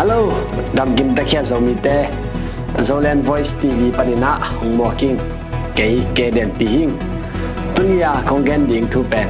[0.00, 0.22] Hello
[0.78, 1.88] ดำกิมตะเคียนโซมีเต
[2.86, 5.14] Zoland Voice TV ปนินะหงบอกิง
[5.74, 6.90] เกยเกเดนปีหิง
[7.74, 9.28] ตุนยาคงแกนดิงทูเป็น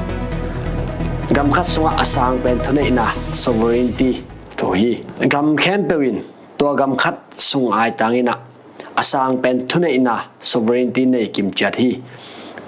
[1.37, 3.07] กำคัดสวะอสางเป็นทุนอินะ
[3.43, 4.11] sovereignty
[4.59, 4.91] ตัวฮี
[5.35, 6.17] กำแค้นเปวิน
[6.61, 7.15] ตัวกำคัด
[7.49, 8.35] สุงอตางอินะ
[8.99, 10.17] อสางเป็นทุนอินะ
[10.51, 11.91] sovereignty ในกิมจัดฮี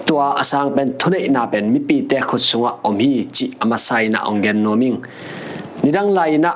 [0.07, 4.95] ตัวอสางเป็นทุนอินะเป็นมิปีเตขุดสวะอมฮีจิอมาไซนะองเกนโนมิง
[5.83, 6.51] นิดังไลนะ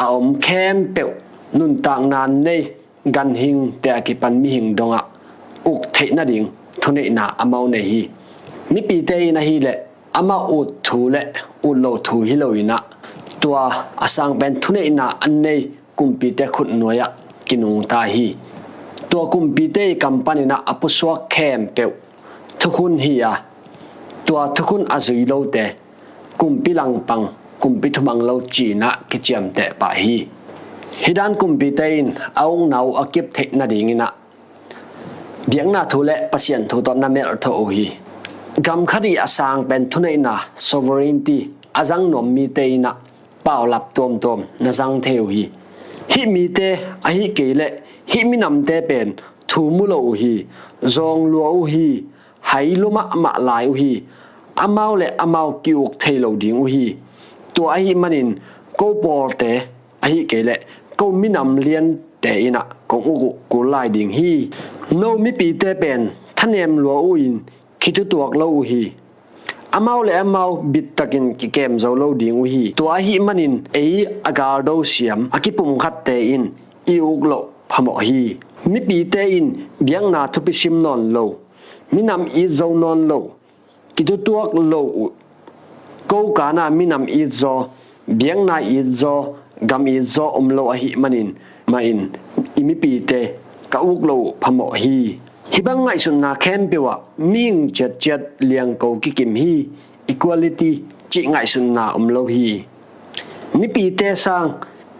[0.00, 1.08] อาอมเข้มเปว
[1.58, 2.48] นุนตากนานใน
[3.16, 5.02] กันหิงแต่กิปันมีหิงดงะ
[5.66, 6.44] อุกเทนะดิง
[6.82, 8.00] ทุนอินาอามาเนฮี
[8.72, 9.72] mi pi te na hi le
[10.18, 11.20] ama u thu le
[11.66, 12.76] u lo thu hi lo ina
[13.40, 13.62] tua
[14.04, 15.60] asang ben thune ina an nei
[15.97, 17.07] kumpite khut noya
[17.47, 18.35] kinung ta hi
[19.09, 21.83] to kumpite company na apuswa khem pe
[22.59, 23.31] thukun hi ya
[24.25, 25.65] to thukun azui lo te
[26.37, 27.25] kum lang pang
[27.59, 30.27] kumpi thumang lo chi na kichiam te pa hi
[31.03, 34.07] hidan kum pi in aung nau akip the na dingina
[35.47, 37.85] diang na thule pasien thu to na mel tho hi
[38.65, 42.91] gam khadi asang pen thunei na sovereignty azang nom mi te na
[43.43, 45.43] pau lap tom tom na zang theu hi
[46.11, 46.59] ฮิมีเต
[47.05, 47.61] อหิเกเล
[48.11, 49.07] ฮิมินำเตเป็น
[49.49, 50.35] ทูมุโลอุฮี
[50.93, 51.87] จงลัวอุฮี
[52.47, 53.93] ไหลุมะมะลายอุฮี
[54.61, 56.85] อมาเลอาเมากิวกเทโลดิงอุฮี
[57.55, 58.27] ตัวอหิมันิน
[58.79, 59.43] กูปอเต
[60.03, 60.49] อหิเกเล
[60.99, 61.85] กูมินำเลียน
[62.21, 64.31] เตอินะกงอุกุกูลายดิงฮี
[64.97, 66.01] โนมิปีเตเป็น
[66.37, 67.33] ท่านเนมลัวอิน
[67.81, 68.83] คิดตัวกลอุฮี
[69.75, 73.55] amau le amau, bit takin ki kem zo lo ding hi to a hi manin,
[73.73, 76.43] ei agar do siam, akipum khat te in,
[76.87, 78.37] i uk lo phamo hi.
[78.71, 79.47] Mi pi te in,
[79.85, 81.25] biang na thupi sim non lo.
[81.91, 83.19] Mi nam i zo non lo.
[83.95, 84.81] Ki tu tuak lo
[86.07, 87.53] ko ka na mi nam i zo,
[88.07, 89.15] biang na i zo,
[89.69, 91.29] gam i zo om lo a hi manin,
[91.67, 91.99] ma in.
[92.59, 93.21] Imi pi te,
[93.71, 95.19] ka uk lo phamo hi.
[95.53, 99.65] Hibang ngai sun na khem pewa ming chet chet liang ko ki kim hi
[100.07, 102.65] equality chi ngai sun na um lo hi
[103.53, 104.49] mi pi te sang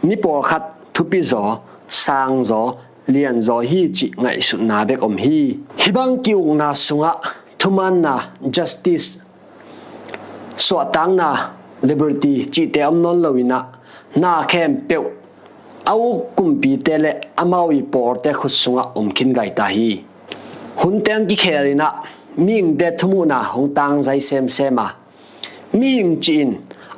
[0.03, 0.63] mi por khat
[0.93, 1.41] thu pi zo
[1.89, 2.61] sang zo
[3.07, 7.11] lian zo hi chi ngai sun na bek om hi hibang kiu na sunga
[7.59, 8.13] thuman na
[8.55, 9.07] justice
[10.57, 11.29] so tang na
[11.81, 13.59] liberty chi te am non lo ina
[14.21, 15.03] na khem peu
[15.91, 19.65] au kum pi te le amau i por te khut sunga um khin gai ta
[19.77, 19.89] hi
[20.79, 21.89] hun teng ki kherina
[22.37, 24.87] ming de thumu na hung tang zai sem sema
[25.73, 26.49] ming chin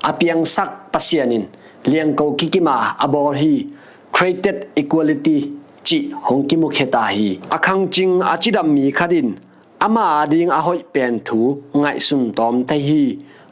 [0.09, 1.45] apiang sak pasianin
[1.87, 3.65] liang ko kikima abor hi,
[4.11, 5.51] created equality
[5.87, 7.39] chi hong ki mu kheta hi.
[7.49, 9.39] Akhang ching achidam mi kharin
[9.79, 11.39] ama ading a hoi pen thu
[11.73, 13.03] ngai sun tom te hi,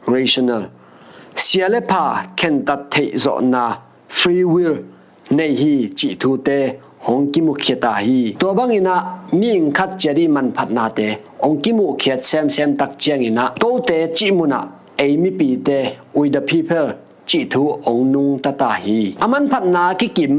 [0.06, 0.64] rational.
[1.34, 2.02] Siale pha
[2.36, 3.64] khen tat thei zo na,
[4.08, 4.76] free will,
[5.30, 6.58] nei hi chi thu te
[7.06, 8.94] hong ki mu khiata hi to bang ina
[9.40, 11.08] ming khat cheri man phat na te
[11.46, 14.60] ong ki mu khiat sem sem tak chiang ina to te chi mu na
[14.98, 15.78] ei mi pi te
[16.14, 16.88] with the people.
[17.26, 20.32] Chi thu ong nung ta ta hi aman phat na ki kim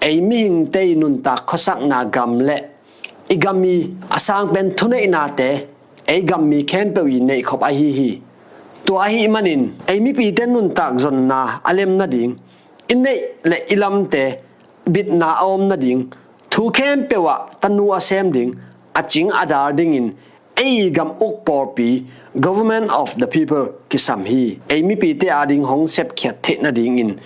[0.00, 2.56] ei mi hing te nun ta khosak na gam le
[3.34, 3.74] igami
[4.16, 5.50] asang pen thune ina te
[6.12, 8.10] ei gam mi khen pe wi nei khop a hi hi
[8.86, 12.32] to a hi manin ei mi pi te nun tak zon na alem na ding.
[12.92, 13.18] In nei
[13.50, 14.24] le ilam te
[14.88, 16.10] bit na om na ding.
[16.50, 18.54] Thu khem pewa tanu asem ding.
[18.94, 20.16] Aching adar ding in.
[20.56, 22.02] Ei gam uk por pi.
[22.40, 24.58] Government of the people, kisam hi.
[24.68, 27.20] Ei mi pi te ading hong sep khyat the na ding in.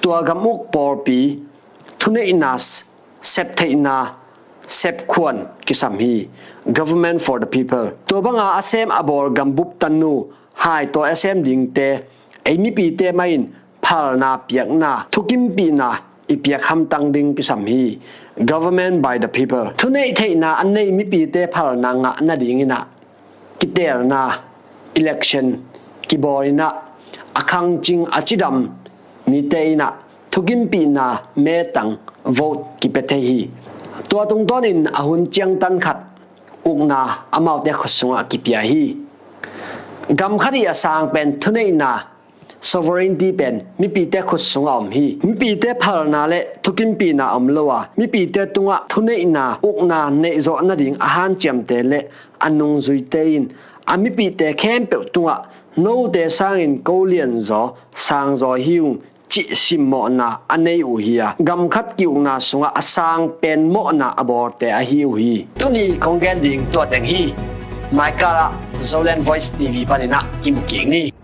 [0.00, 1.38] Tua gam uk por pi.
[1.98, 2.84] Thune inas,
[3.20, 4.14] sep the ina,
[4.66, 6.28] sep khuan, kisam hi.
[6.72, 7.92] Government for the people.
[8.06, 10.32] To banga asem abor gam bup tanu.
[10.54, 12.00] Hai to asem ding te.
[12.44, 13.52] Ei mi pi te main
[13.82, 15.04] phal na piak na.
[15.10, 15.98] Thukim pi na.
[16.28, 17.98] Ipiak ham tang ding pi sam hi
[18.50, 21.90] government by the people thu nei thei na an nei mi pi te phal na
[22.02, 22.78] nga na ding ina
[23.60, 24.20] ki ter na
[25.00, 25.46] election
[26.08, 26.68] ki boy na
[27.40, 28.56] akhang ching achidam
[29.26, 29.88] mi te ina
[30.30, 31.06] thukim pi na
[31.44, 31.92] me tang
[32.38, 33.40] vote ki pe the hi
[34.08, 35.98] to tung ton in ahun chiang tan khat
[36.70, 37.00] uk na
[37.36, 38.84] amau te khosunga ki pia hi
[40.18, 41.90] gam khari asang pen thu nei na
[42.60, 46.40] sovereignty pen mi pi te khut sunga om hi mi pi te phal na le
[46.62, 50.60] thukin pi na om lowa mi pi te tunga thune ina uk na ne zo
[50.60, 52.00] na ding a han chem te le
[52.40, 53.48] anung zui te in
[53.86, 55.36] a mi pi te khem pe tunga
[55.76, 58.96] no te sang in ko lian zo sang zo hiung
[59.28, 63.60] chi sim mo na anei u hi a gam khat kiu na sunga asang pen
[63.72, 67.22] mo na abor te a hi u hi tuni kongen ding to teng hi
[67.92, 68.46] mai kala
[68.78, 71.15] zolen voice tv panina kimuking ni